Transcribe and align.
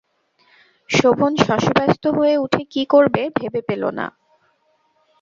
শোভন 0.89 1.31
শশব্যস্ত 1.45 2.03
হয়ে 2.17 2.35
উঠে 2.37 2.61
কী 2.71 2.81
করবে 2.93 3.21
ভেবে 3.37 3.61
পেল 3.67 3.83
না। 3.97 4.05